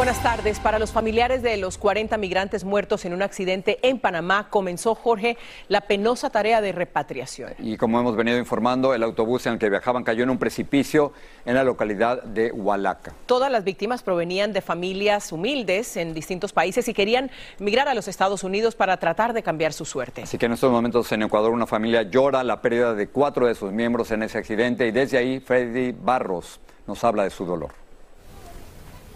[0.00, 0.58] Buenas tardes.
[0.58, 5.36] Para los familiares de los 40 migrantes muertos en un accidente en Panamá, comenzó, Jorge,
[5.68, 7.52] la penosa tarea de repatriación.
[7.58, 11.12] Y como hemos venido informando, el autobús en el que viajaban cayó en un precipicio
[11.44, 13.12] en la localidad de Hualaca.
[13.26, 18.08] Todas las víctimas provenían de familias humildes en distintos países y querían migrar a los
[18.08, 20.22] Estados Unidos para tratar de cambiar su suerte.
[20.22, 23.54] Así que en estos momentos en Ecuador una familia llora la pérdida de cuatro de
[23.54, 27.79] sus miembros en ese accidente y desde ahí Freddy Barros nos habla de su dolor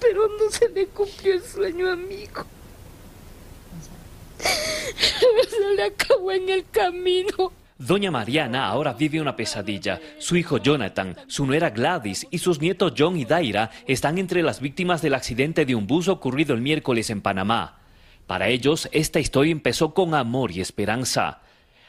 [0.06, 2.44] pero no se le cumplió el sueño a mi hijo.
[4.38, 7.52] Se le acabó en el camino.
[7.78, 10.00] Doña Mariana ahora vive una pesadilla.
[10.19, 14.60] Su hijo Jonathan, su nuera Gladys y sus nietos John y Daira están entre las
[14.60, 17.81] víctimas del accidente de un bus ocurrido el miércoles en Panamá.
[18.26, 21.41] Para ellos, esta historia empezó con amor y esperanza.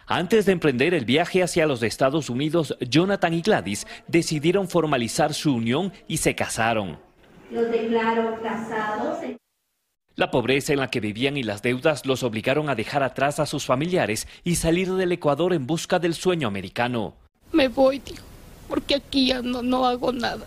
[0.08, 5.54] Antes de emprender el viaje hacia los Estados Unidos, Jonathan y Gladys decidieron formalizar su
[5.56, 7.05] unión y se casaron.
[7.52, 9.20] Los declaro casados.
[10.16, 13.46] La pobreza en la que vivían y las deudas los obligaron a dejar atrás a
[13.46, 17.14] sus familiares y salir del Ecuador en busca del sueño americano.
[17.52, 18.22] Me voy, tío,
[18.70, 20.46] porque aquí ya no, no hago nada.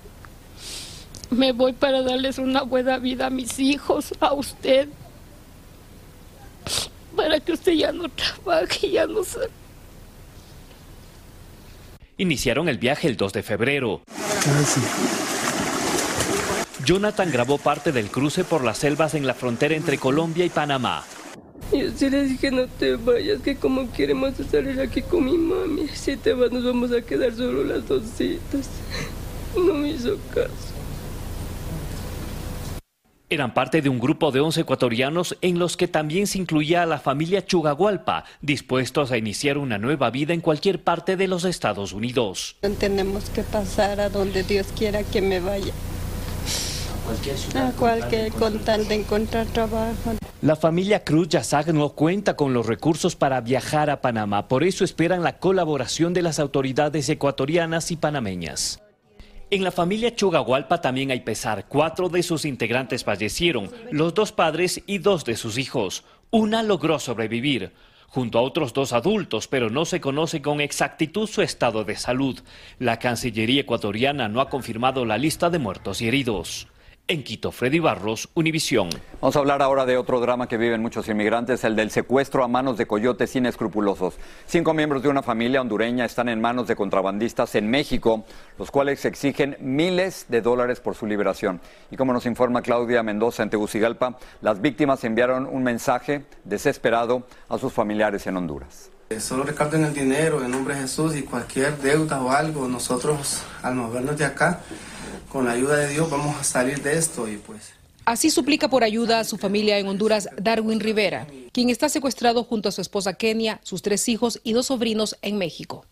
[1.31, 4.89] Me voy para darles una buena vida a mis hijos, a usted.
[7.15, 9.51] Para que usted ya no trabaje, ya no salga.
[12.17, 14.03] Iniciaron el viaje el 2 de febrero.
[16.89, 21.05] Jonathan grabó parte del cruce por las selvas en la frontera entre Colombia y Panamá.
[21.71, 25.87] Yo sí le dije no te vayas, que como queremos salir aquí con mi mami.
[25.89, 28.71] Si te vas nos vamos a quedar solo las dos citas.
[29.55, 30.49] No me hizo caso.
[33.29, 36.87] Eran parte de un grupo de 11 ecuatorianos en los que también se incluía a
[36.87, 41.93] la familia Chugagualpa, dispuestos a iniciar una nueva vida en cualquier parte de los Estados
[41.93, 42.57] Unidos.
[42.79, 45.75] Tenemos que pasar a donde Dios quiera que me vaya
[47.55, 50.15] a cualquier con tal de encontrar trabajo.
[50.43, 54.85] La familia Cruz Yazag no cuenta con los recursos para viajar a Panamá, por eso
[54.85, 58.83] esperan la colaboración de las autoridades ecuatorianas y panameñas.
[59.51, 61.67] En la familia Chugahualpa también hay pesar.
[61.67, 66.05] Cuatro de sus integrantes fallecieron, los dos padres y dos de sus hijos.
[66.31, 67.73] Una logró sobrevivir
[68.09, 72.39] junto a otros dos adultos, pero no se conoce con exactitud su estado de salud.
[72.79, 76.69] La Cancillería ecuatoriana no ha confirmado la lista de muertos y heridos.
[77.11, 78.91] En Quito, Freddy Barros, Univisión.
[79.23, 82.49] Vamos a hablar ahora de otro drama que viven muchos inmigrantes, el del secuestro a
[82.49, 84.19] manos de coyotes inescrupulosos.
[84.45, 88.27] Cinco miembros de una familia hondureña están en manos de contrabandistas en México,
[88.59, 91.63] los cuales exigen miles de dólares por su liberación.
[91.91, 97.57] Y como nos informa Claudia Mendoza en Tegucigalpa, las víctimas enviaron un mensaje desesperado a
[97.57, 98.91] sus familiares en Honduras.
[99.19, 103.77] Solo recarguen el dinero en nombre de Jesús y cualquier deuda o algo, nosotros al
[103.77, 104.61] movernos de acá
[105.29, 107.73] con la ayuda de Dios vamos a salir de esto y pues...
[108.05, 112.71] Así suplica por ayuda a su familia en Honduras Darwin Rivera, quien está secuestrado junto
[112.71, 115.85] a su esposa Kenia, sus tres hijos y dos sobrinos en México.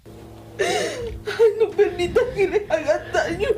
[1.61, 3.49] no permita que le haga daño.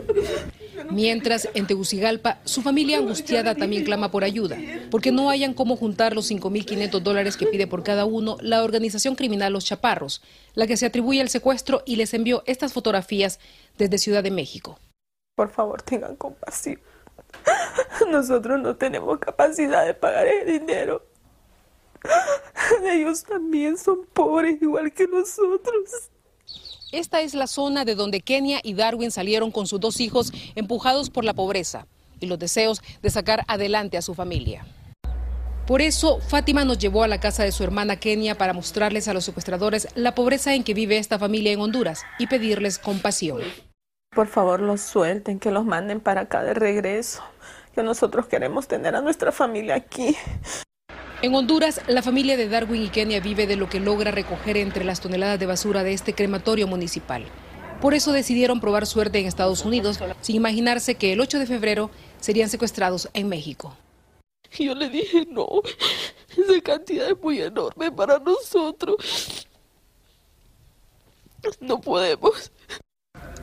[0.91, 4.57] Mientras, en Tegucigalpa, su familia angustiada también clama por ayuda,
[4.91, 9.15] porque no hayan cómo juntar los 5.500 dólares que pide por cada uno la organización
[9.15, 10.23] criminal Los Chaparros,
[10.55, 13.39] la que se atribuye al secuestro y les envió estas fotografías
[13.77, 14.79] desde Ciudad de México.
[15.38, 16.81] Por favor, tengan compasión.
[18.11, 21.06] Nosotros no tenemos capacidad de pagar el dinero.
[22.85, 26.11] Ellos también son pobres igual que nosotros.
[26.90, 31.08] Esta es la zona de donde Kenia y Darwin salieron con sus dos hijos empujados
[31.08, 31.87] por la pobreza
[32.19, 34.67] y los deseos de sacar adelante a su familia.
[35.69, 39.14] Por eso, Fátima nos llevó a la casa de su hermana Kenia para mostrarles a
[39.14, 43.41] los secuestradores la pobreza en que vive esta familia en Honduras y pedirles compasión.
[44.10, 47.22] Por favor, los suelten, que los manden para acá de regreso,
[47.75, 50.16] que nosotros queremos tener a nuestra familia aquí.
[51.20, 54.84] En Honduras, la familia de Darwin y Kenia vive de lo que logra recoger entre
[54.84, 57.25] las toneladas de basura de este crematorio municipal.
[57.81, 61.90] Por eso decidieron probar suerte en Estados Unidos, sin imaginarse que el 8 de febrero
[62.20, 63.76] serían secuestrados en México.
[64.58, 65.46] Yo le dije, no,
[66.37, 69.46] esa cantidad es muy enorme para nosotros.
[71.60, 72.50] No podemos.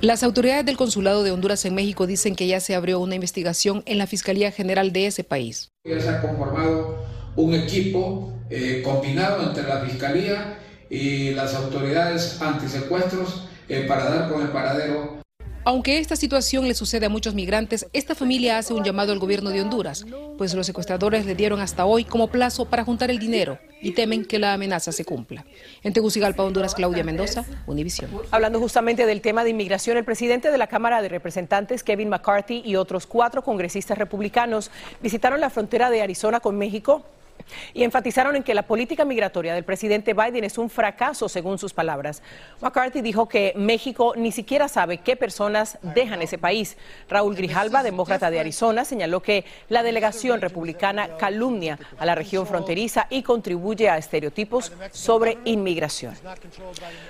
[0.02, 3.82] Las autoridades del Consulado de Honduras en México dicen que ya se abrió una investigación
[3.86, 5.72] en la Fiscalía General de ese país.
[5.84, 7.06] Ya se ha conformado
[7.36, 14.42] un equipo eh, combinado entre la Fiscalía y las autoridades antisecuestros eh, para dar con
[14.42, 15.15] el paradero.
[15.68, 19.50] Aunque esta situación le sucede a muchos migrantes, esta familia hace un llamado al gobierno
[19.50, 20.06] de Honduras,
[20.38, 24.26] pues los secuestradores le dieron hasta hoy como plazo para juntar el dinero y temen
[24.26, 25.44] que la amenaza se cumpla.
[25.82, 28.12] En Tegucigalpa, Honduras, Claudia Mendoza, Univisión.
[28.30, 32.62] Hablando justamente del tema de inmigración, el presidente de la Cámara de Representantes, Kevin McCarthy,
[32.64, 34.70] y otros cuatro congresistas republicanos
[35.02, 37.04] visitaron la frontera de Arizona con México
[37.74, 41.74] y enfatizaron en que la política migratoria del presidente Biden es un fracaso, según sus
[41.74, 42.22] palabras.
[42.62, 46.78] McCarthy dijo que México ni siquiera sabe qué personas dejan ese país.
[47.10, 53.08] Raúl Grijalva, demócrata de Arizona, señaló que la delegación republicana calumnia a la región fronteriza
[53.10, 56.16] y contribuye a estereotipos sobre inmigración.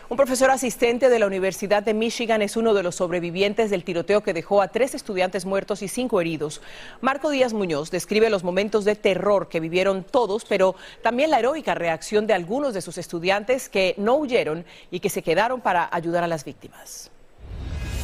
[0.10, 4.22] Un profesor asistente de la Universidad de Michigan es uno de los sobrevivientes del tiroteo
[4.22, 6.62] que dejó a tres estudiantes muertos y cinco heridos.
[7.02, 11.76] Marco Díaz Muñoz describe los momentos de terror que vivieron todos, pero también la heroica
[11.76, 16.24] reacción de algunos de sus estudiantes que no huyeron y que se quedaron para ayudar
[16.24, 17.12] a las víctimas.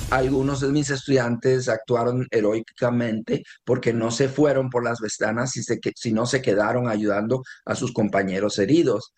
[0.10, 5.54] Algunos de mis estudiantes actuaron heroicamente porque no se fueron por las ventanas,
[5.96, 9.14] sino se quedaron ayudando a sus compañeros heridos.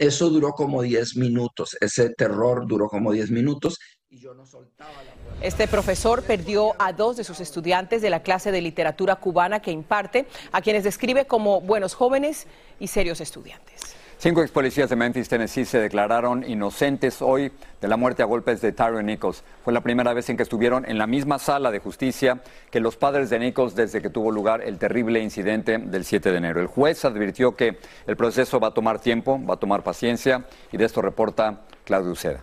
[0.00, 3.78] eso duró como 10 minutos, ese terror duró como 10 minutos
[4.10, 8.22] y yo no soltaba la este profesor perdió a dos de sus estudiantes de la
[8.22, 12.46] clase de literatura cubana que imparte, a quienes describe como buenos jóvenes
[12.80, 13.94] y serios estudiantes.
[14.16, 18.60] Cinco ex policías de Memphis, Tennessee, se declararon inocentes hoy de la muerte a golpes
[18.60, 19.44] de Tyron Nichols.
[19.62, 22.40] Fue la primera vez en que estuvieron en la misma sala de justicia
[22.72, 26.38] que los padres de Nichols desde que tuvo lugar el terrible incidente del 7 de
[26.38, 26.60] enero.
[26.60, 27.78] El juez advirtió que
[28.08, 32.10] el proceso va a tomar tiempo, va a tomar paciencia y de esto reporta Claudio
[32.10, 32.42] Uceda.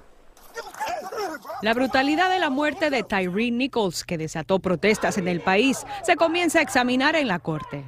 [1.62, 6.16] La brutalidad de la muerte de Tyree Nichols, que desató protestas en el país, se
[6.16, 7.84] comienza a examinar en la corte.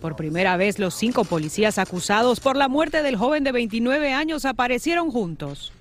[0.00, 4.44] Por primera vez, los cinco policías acusados por la muerte del joven de 29 años
[4.44, 5.72] aparecieron juntos.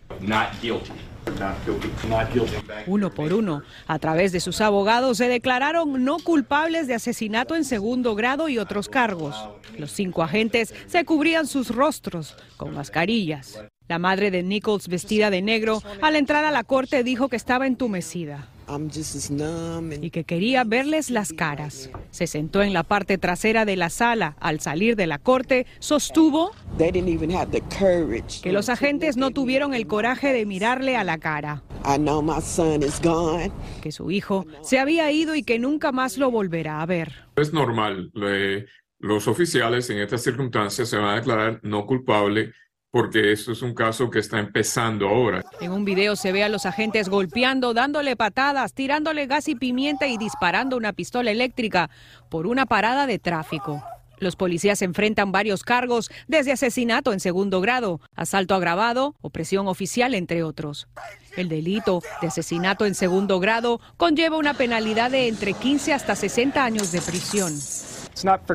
[2.88, 7.66] Uno por uno, a través de sus abogados, se declararon no culpables de asesinato en
[7.66, 9.36] segundo grado y otros cargos.
[9.78, 13.60] Los cinco agentes se cubrían sus rostros con mascarillas.
[13.88, 17.68] La madre de Nichols, vestida de negro, al entrar a la corte dijo que estaba
[17.68, 18.50] entumecida
[20.02, 21.90] y que quería verles las caras.
[22.12, 24.36] Se sentó en la parte trasera de la sala.
[24.40, 30.98] Al salir de la corte, sostuvo que los agentes no tuvieron el coraje de mirarle
[30.98, 31.64] a la cara.
[33.82, 37.14] Que su hijo se había ido y que nunca más lo volverá a ver.
[37.36, 38.12] Es normal.
[39.00, 42.52] los oficiales en estas circunstancias se van a declarar no culpable
[42.98, 45.46] porque eso es un caso que está empezando ahora.
[45.62, 50.08] En un video se ve a los agentes golpeando, dándole patadas, tirándole gas y pimienta
[50.08, 51.92] y disparando una pistola eléctrica
[52.28, 53.84] por una parada de tráfico.
[54.18, 60.42] Los policías enfrentan varios cargos, desde asesinato en segundo grado, asalto agravado, opresión oficial, entre
[60.42, 60.88] otros.
[61.36, 66.66] El delito de asesinato en segundo grado conlleva una penalidad de entre 15 hasta 60
[66.66, 67.54] años de prisión.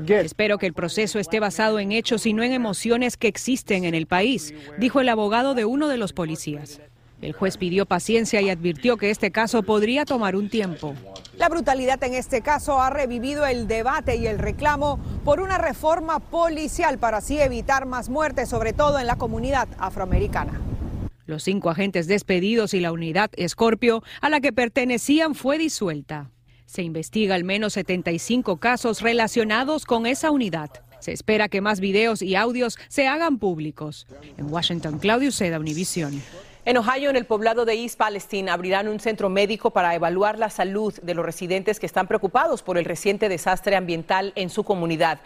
[0.09, 3.95] Espero que el proceso esté basado en hechos y no en emociones que existen en
[3.95, 6.81] el país, dijo el abogado de uno de los policías.
[7.21, 10.95] El juez pidió paciencia y advirtió que este caso podría tomar un tiempo.
[11.37, 16.19] La brutalidad en este caso ha revivido el debate y el reclamo por una reforma
[16.19, 20.61] policial para así evitar más muertes, sobre todo en la comunidad afroamericana.
[21.26, 26.28] Los cinco agentes despedidos y la unidad Escorpio a la que pertenecían fue disuelta.
[26.73, 30.71] Se investiga al menos 75 casos relacionados con esa unidad.
[31.00, 34.07] Se espera que más videos y audios se hagan públicos.
[34.38, 36.23] En Washington, Claudio Seda, Univisión.
[36.64, 40.49] En Ohio, en el poblado de East Palestine, abrirán un centro médico para evaluar la
[40.49, 45.21] salud de los residentes que están preocupados por el reciente desastre ambiental en su comunidad.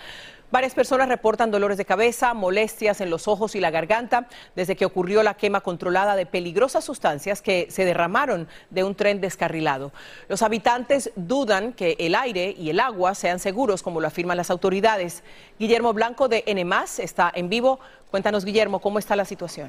[0.53, 4.85] Varias personas reportan dolores de cabeza, molestias en los ojos y la garganta desde que
[4.85, 9.93] ocurrió la quema controlada de peligrosas sustancias que se derramaron de un tren descarrilado.
[10.29, 14.51] Los habitantes dudan que el aire y el agua sean seguros, como lo afirman las
[14.51, 15.25] autoridades.
[15.59, 16.65] Guillermo Blanco de N
[16.99, 17.81] está en vivo.
[18.13, 19.69] Cuéntanos, Guillermo, cómo está la situación.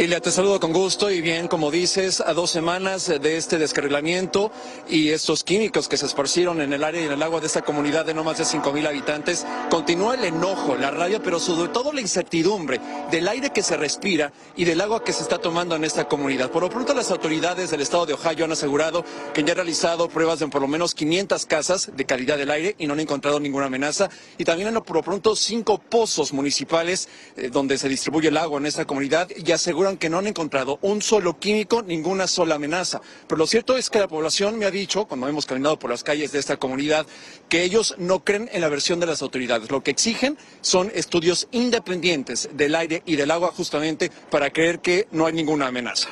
[0.00, 4.50] Ilia, te saludo con gusto y bien, como dices, a dos semanas de este descarrilamiento
[4.88, 7.60] y estos químicos que se esparcieron en el área y en el agua de esta
[7.60, 11.68] comunidad de no más de 5 mil habitantes, continúa el enojo, la rabia, pero sobre
[11.68, 12.80] todo la incertidumbre
[13.10, 16.50] del aire que se respira y del agua que se está tomando en esta comunidad.
[16.50, 19.04] Por lo pronto, las autoridades del estado de Ohio han asegurado
[19.34, 22.74] que ya han realizado pruebas de por lo menos 500 casas de calidad del aire
[22.78, 24.08] y no han encontrado ninguna amenaza.
[24.38, 28.58] Y también han por lo pronto cinco pozos municipales eh, donde se distribuye el agua
[28.58, 29.52] en esta comunidad y
[29.90, 33.00] aseguran que no han encontrado un solo químico, ninguna sola amenaza.
[33.26, 36.04] Pero lo cierto es que la población me ha dicho, cuando hemos caminado por las
[36.04, 37.06] calles de esta comunidad,
[37.48, 39.70] que ellos no creen en la versión de las autoridades.
[39.70, 45.06] Lo que exigen son estudios independientes del aire y del agua justamente para creer que
[45.10, 46.08] no hay ninguna amenaza.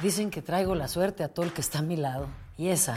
[0.00, 2.28] Dicen que traigo la suerte a todo el que está a mi lado.
[2.56, 2.96] Y esa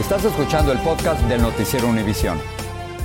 [0.00, 2.36] Estás escuchando el podcast del noticiero Univisión.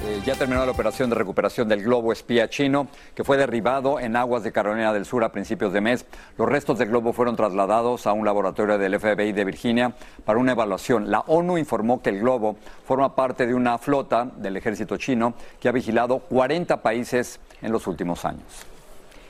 [0.08, 4.15] Eh, ya terminó la operación de recuperación del globo espía chino que fue derribado en
[4.15, 6.08] aguas de Carolina del Sur a principios de mes.
[6.36, 9.93] Los restos del globo fueron trasladados a un laboratorio del FBI de Virginia
[10.25, 11.12] para una evaluación.
[11.12, 15.69] La ONU informó que el globo forma parte de una flota del ejército chino que
[15.69, 18.65] ha vigilado 40 países en los últimos años.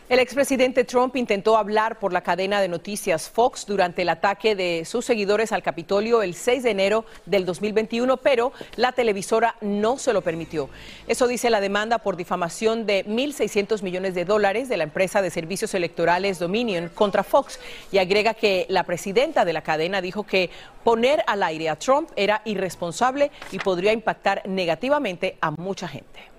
[0.09, 4.83] El expresidente Trump intentó hablar por la cadena de noticias Fox durante el ataque de
[4.83, 10.11] sus seguidores al Capitolio el 6 de enero del 2021, pero la televisora no se
[10.11, 10.67] lo permitió.
[11.07, 15.29] Eso dice la demanda por difamación de 1.600 millones de dólares de la empresa de
[15.29, 17.59] servicios electorales Dominion contra Fox
[17.91, 20.49] y agrega que la presidenta de la cadena dijo que
[20.83, 26.38] poner al aire a Trump era irresponsable y podría impactar negativamente a mucha gente.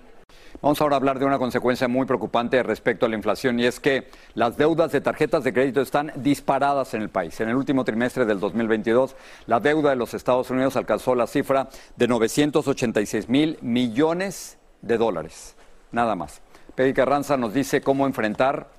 [0.61, 3.79] Vamos ahora a hablar de una consecuencia muy preocupante respecto a la inflación y es
[3.79, 7.41] que las deudas de tarjetas de crédito están disparadas en el país.
[7.41, 9.15] En el último trimestre del 2022,
[9.47, 15.55] la deuda de los Estados Unidos alcanzó la cifra de 986 mil millones de dólares.
[15.91, 16.41] Nada más.
[16.75, 18.69] Peggy Carranza nos dice cómo enfrentar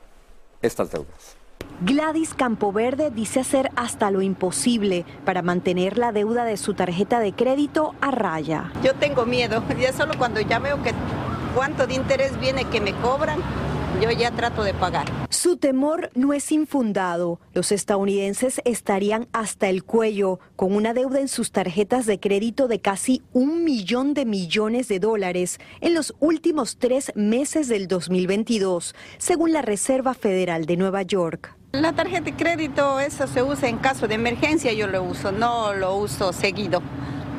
[0.62, 1.36] estas deudas.
[1.80, 7.32] Gladys Campoverde dice hacer hasta lo imposible para mantener la deuda de su tarjeta de
[7.32, 8.70] crédito a raya.
[8.84, 10.92] Yo tengo miedo, ya solo cuando ya veo que
[11.54, 13.40] cuánto de interés viene que me cobran,
[14.00, 15.06] yo ya trato de pagar.
[15.28, 17.40] Su temor no es infundado.
[17.52, 22.80] Los estadounidenses estarían hasta el cuello con una deuda en sus tarjetas de crédito de
[22.80, 29.52] casi un millón de millones de dólares en los últimos tres meses del 2022, según
[29.52, 31.54] la Reserva Federal de Nueva York.
[31.72, 35.72] La tarjeta de crédito, eso se usa en caso de emergencia, yo lo uso, no
[35.72, 36.82] lo uso seguido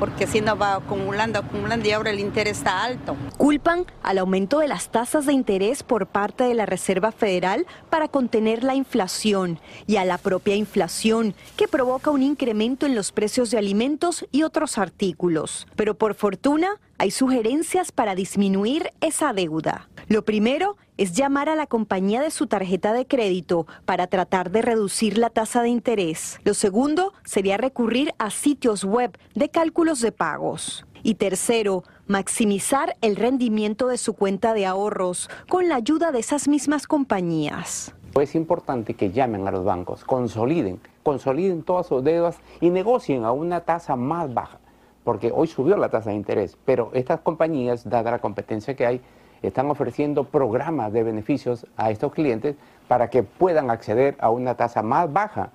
[0.03, 3.15] porque si no va acumulando, acumulando y ahora el interés está alto.
[3.37, 8.09] Culpan al aumento de las tasas de interés por parte de la Reserva Federal para
[8.09, 13.49] contener la inflación y a la propia inflación que provoca un incremento en los precios
[13.49, 15.67] de alimentos y otros artículos.
[15.77, 19.89] Pero por fortuna, hay sugerencias para disminuir esa deuda.
[20.07, 24.61] Lo primero es llamar a la compañía de su tarjeta de crédito para tratar de
[24.61, 26.39] reducir la tasa de interés.
[26.45, 30.85] Lo segundo sería recurrir a sitios web de cálculos de pagos.
[31.03, 36.47] Y tercero, maximizar el rendimiento de su cuenta de ahorros con la ayuda de esas
[36.47, 37.93] mismas compañías.
[38.17, 43.33] Es importante que llamen a los bancos, consoliden, consoliden todas sus deudas y negocien a
[43.33, 44.62] una tasa más baja
[45.03, 49.01] porque hoy subió la tasa de interés, pero estas compañías, dada la competencia que hay,
[49.41, 52.55] están ofreciendo programas de beneficios a estos clientes
[52.87, 55.51] para que puedan acceder a una tasa más baja.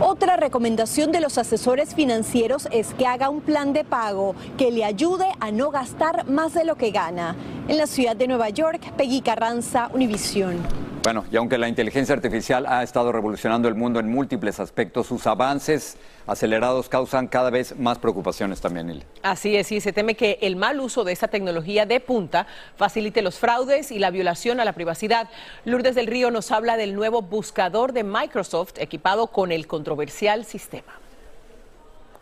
[0.00, 4.84] Otra recomendación de los asesores financieros es que haga un plan de pago que le
[4.84, 7.34] ayude a no gastar más de lo que gana.
[7.66, 10.87] En la ciudad de Nueva York, Peggy Carranza, Univisión.
[11.08, 15.26] Bueno, y aunque la inteligencia artificial ha estado revolucionando el mundo en múltiples aspectos, sus
[15.26, 15.96] avances
[16.26, 19.06] acelerados causan cada vez más preocupaciones también, Ile.
[19.22, 22.46] Así es, y se teme que el mal uso de esta tecnología de punta
[22.76, 25.30] facilite los fraudes y la violación a la privacidad.
[25.64, 30.92] Lourdes del Río nos habla del nuevo buscador de Microsoft equipado con el controversial sistema.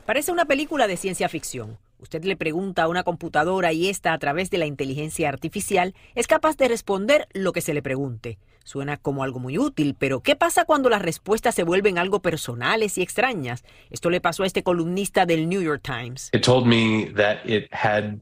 [0.05, 1.77] Parece una película de ciencia ficción.
[1.99, 6.29] Usted le pregunta a una computadora y esta, a través de la inteligencia artificial, es
[6.29, 8.39] capaz de responder lo que se le pregunte.
[8.67, 12.99] Suena como algo muy útil, pero ¿qué pasa cuando las respuestas se vuelven algo personales
[12.99, 13.63] y extrañas?
[13.91, 16.31] Esto le pasó a este columnista del New York Times.
[16.33, 18.19] It told me that it had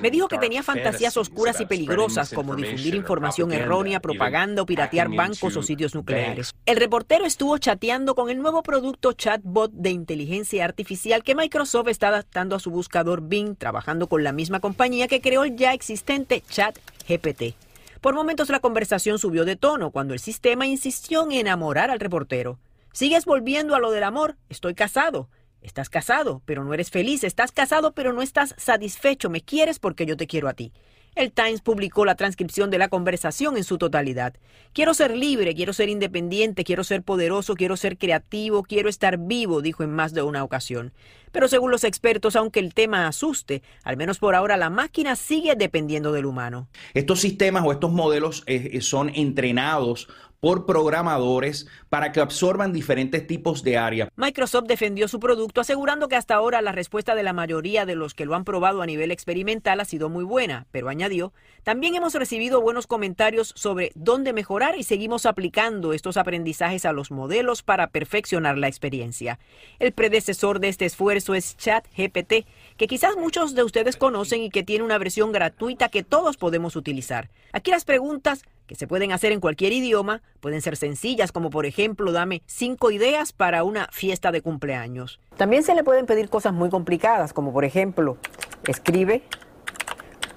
[0.00, 5.08] me dijo que tenía fantasías oscuras y peligrosas como difundir información errónea, propaganda o piratear
[5.08, 6.52] bancos o sitios nucleares.
[6.66, 12.08] El reportero estuvo chateando con el nuevo producto chatbot de inteligencia artificial que Microsoft está
[12.08, 16.42] adaptando a su buscador Bing, trabajando con la misma compañía que creó el ya existente
[16.50, 17.54] ChatGPT.
[18.02, 22.58] Por momentos la conversación subió de tono cuando el sistema insistió en enamorar al reportero.
[22.92, 24.36] ¿Sigues volviendo a lo del amor?
[24.48, 25.28] Estoy casado.
[25.60, 27.22] Estás casado, pero no eres feliz.
[27.22, 29.30] Estás casado, pero no estás satisfecho.
[29.30, 30.72] Me quieres porque yo te quiero a ti.
[31.14, 34.34] El Times publicó la transcripción de la conversación en su totalidad.
[34.72, 39.60] Quiero ser libre, quiero ser independiente, quiero ser poderoso, quiero ser creativo, quiero estar vivo,
[39.60, 40.94] dijo en más de una ocasión.
[41.30, 45.54] Pero según los expertos, aunque el tema asuste, al menos por ahora la máquina sigue
[45.54, 46.68] dependiendo del humano.
[46.94, 50.08] Estos sistemas o estos modelos eh, son entrenados
[50.42, 54.08] por programadores para que absorban diferentes tipos de áreas.
[54.16, 58.12] Microsoft defendió su producto asegurando que hasta ahora la respuesta de la mayoría de los
[58.12, 61.32] que lo han probado a nivel experimental ha sido muy buena, pero añadió,
[61.62, 67.12] también hemos recibido buenos comentarios sobre dónde mejorar y seguimos aplicando estos aprendizajes a los
[67.12, 69.38] modelos para perfeccionar la experiencia.
[69.78, 72.46] El predecesor de este esfuerzo es ChatGPT,
[72.76, 76.74] que quizás muchos de ustedes conocen y que tiene una versión gratuita que todos podemos
[76.74, 77.30] utilizar.
[77.52, 78.42] Aquí las preguntas
[78.74, 83.32] se pueden hacer en cualquier idioma, pueden ser sencillas, como por ejemplo, dame cinco ideas
[83.32, 85.20] para una fiesta de cumpleaños.
[85.36, 88.18] También se le pueden pedir cosas muy complicadas, como por ejemplo,
[88.66, 89.22] escribe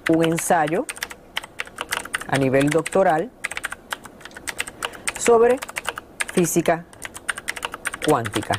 [0.08, 0.86] un ensayo
[2.28, 3.30] a nivel doctoral
[5.18, 5.58] sobre
[6.32, 6.86] física
[8.06, 8.58] cuántica.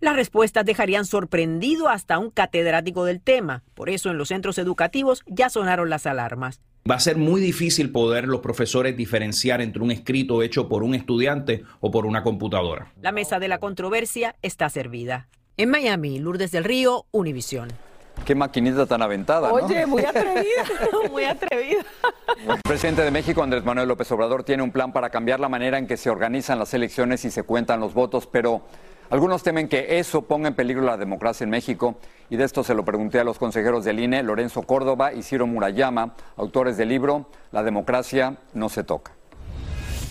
[0.00, 3.62] Las respuestas dejarían sorprendido hasta un catedrático del tema.
[3.72, 6.60] Por eso en los centros educativos ya sonaron las alarmas.
[6.90, 10.94] Va a ser muy difícil poder los profesores diferenciar entre un escrito hecho por un
[10.94, 12.92] estudiante o por una computadora.
[13.00, 15.26] La mesa de la controversia está servida.
[15.56, 17.68] En Miami, Lourdes del Río, Univisión.
[18.26, 19.50] Qué maquinita tan aventada.
[19.50, 20.64] Oye, muy atrevida,
[21.10, 21.86] muy atrevida.
[22.46, 25.78] El presidente de México, Andrés Manuel López Obrador, tiene un plan para cambiar la manera
[25.78, 28.60] en que se organizan las elecciones y se cuentan los votos, pero
[29.10, 31.96] algunos temen que eso ponga en peligro la democracia en México
[32.30, 35.46] y de esto se lo pregunté a los consejeros del INE, Lorenzo Córdoba y Ciro
[35.46, 39.12] Murayama, autores del libro La democracia no se toca.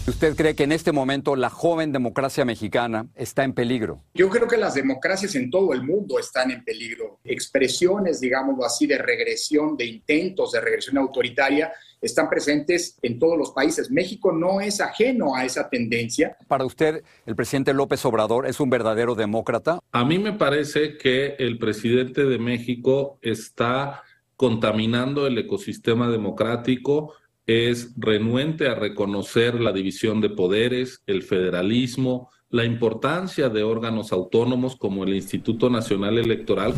[0.05, 4.01] ¿Usted cree que en este momento la joven democracia mexicana está en peligro?
[4.13, 7.21] Yo creo que las democracias en todo el mundo están en peligro.
[7.23, 13.51] Expresiones, digámoslo así, de regresión, de intentos de regresión autoritaria están presentes en todos los
[13.51, 13.89] países.
[13.89, 16.35] México no es ajeno a esa tendencia.
[16.49, 19.79] Para usted, ¿el presidente López Obrador es un verdadero demócrata?
[19.93, 24.03] A mí me parece que el presidente de México está
[24.35, 27.13] contaminando el ecosistema democrático
[27.45, 34.75] es renuente a reconocer la división de poderes, el federalismo, la importancia de órganos autónomos
[34.75, 36.73] como el Instituto Nacional Electoral.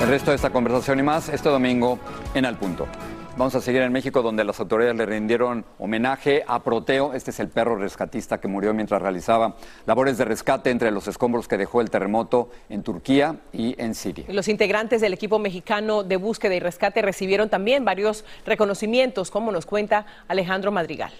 [0.00, 1.98] El resto de esta conversación y más este domingo
[2.34, 2.86] en Al Punto.
[3.34, 7.14] Vamos a seguir en México, donde las autoridades le rindieron homenaje a Proteo.
[7.14, 11.48] Este es el perro rescatista que murió mientras realizaba labores de rescate entre los escombros
[11.48, 14.26] que dejó el terremoto en Turquía y en Siria.
[14.28, 19.64] Los integrantes del equipo mexicano de búsqueda y rescate recibieron también varios reconocimientos, como nos
[19.64, 21.12] cuenta Alejandro Madrigal.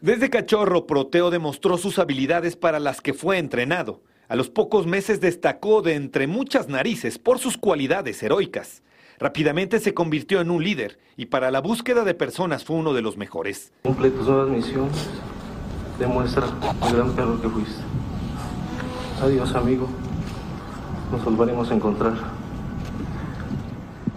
[0.00, 4.00] Desde cachorro, Proteo demostró sus habilidades para las que fue entrenado.
[4.26, 8.82] A los pocos meses destacó de entre muchas narices por sus cualidades heroicas.
[9.18, 13.02] Rápidamente se convirtió en un líder y para la búsqueda de personas fue uno de
[13.02, 13.72] los mejores.
[13.82, 15.08] Cumple tus nuevas misiones,
[15.98, 16.46] demuestra
[16.86, 17.80] el gran perro que fuiste.
[19.22, 19.88] Adiós amigo,
[21.10, 22.12] nos volveremos a encontrar.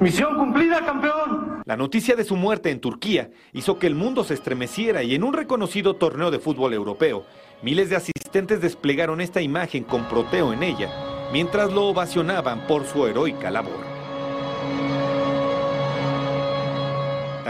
[0.01, 1.61] ¡Misión cumplida, campeón!
[1.65, 5.23] La noticia de su muerte en Turquía hizo que el mundo se estremeciera y en
[5.23, 7.25] un reconocido torneo de fútbol europeo,
[7.61, 10.89] miles de asistentes desplegaron esta imagen con Proteo en ella,
[11.31, 13.88] mientras lo ovacionaban por su heroica labor.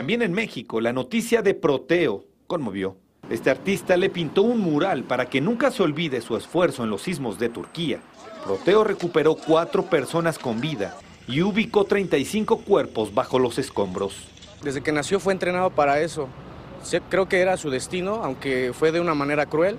[0.09, 2.97] También en México, la noticia de Proteo conmovió.
[3.29, 7.03] Este artista le pintó un mural para que nunca se olvide su esfuerzo en los
[7.03, 7.99] sismos de Turquía.
[8.43, 14.27] Proteo recuperó cuatro personas con vida y ubicó 35 cuerpos bajo los escombros.
[14.63, 16.27] Desde que nació fue entrenado para eso,
[17.11, 19.77] creo que era su destino, aunque fue de una manera cruel.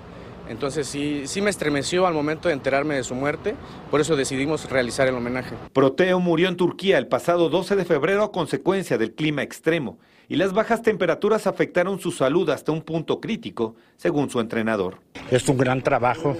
[0.51, 3.55] Entonces sí, sí me estremeció al momento de enterarme de su muerte,
[3.89, 5.55] por eso decidimos realizar el homenaje.
[5.71, 10.35] Proteo murió en Turquía el pasado 12 de febrero a consecuencia del clima extremo y
[10.35, 14.97] las bajas temperaturas afectaron su salud hasta un punto crítico, según su entrenador.
[15.29, 16.35] Es un gran trabajo.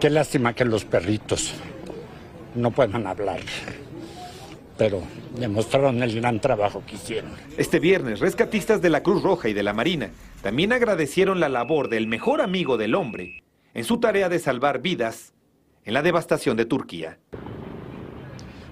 [0.00, 1.52] Qué lástima que los perritos
[2.54, 3.40] no puedan hablar
[4.80, 5.02] pero
[5.36, 7.32] demostraron el gran trabajo que hicieron.
[7.58, 10.08] Este viernes, rescatistas de la Cruz Roja y de la Marina
[10.42, 13.42] también agradecieron la labor del mejor amigo del hombre
[13.74, 15.32] en su tarea de salvar vidas
[15.84, 17.18] en la devastación de Turquía.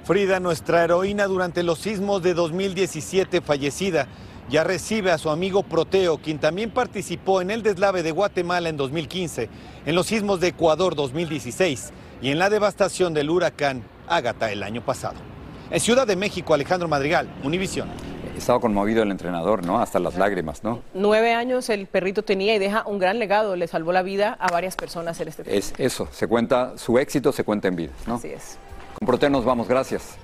[0.05, 4.09] Frida, nuestra heroína durante los sismos de 2017 fallecida,
[4.49, 8.79] ya recibe a su amigo Proteo, quien también participó en el deslave de Guatemala en
[8.79, 9.51] 2015,
[9.85, 14.83] en los sismos de Ecuador 2016 y en la devastación del huracán Ágata el año
[14.83, 15.17] pasado.
[15.71, 17.89] En Ciudad de México, Alejandro Madrigal, Univisión.
[18.39, 19.81] Estaba conmovido el entrenador, ¿no?
[19.81, 20.81] Hasta las lágrimas, ¿no?
[20.95, 23.57] Nueve años el perrito tenía y deja un gran legado.
[23.57, 27.33] Le salvó la vida a varias personas en este Es eso, se cuenta, su éxito
[27.33, 28.15] se cuenta en vida, ¿no?
[28.15, 28.57] Así es.
[28.99, 30.17] Con Prote nos vamos, gracias.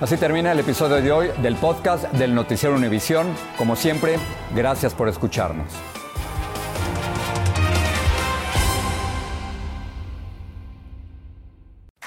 [0.00, 3.26] Así termina el episodio de hoy del podcast del Noticiero Univisión.
[3.56, 4.18] Como siempre,
[4.54, 5.72] gracias por escucharnos.